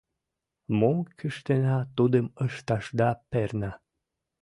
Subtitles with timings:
[0.79, 3.71] Мом кӱштена, тудым ышташда перна.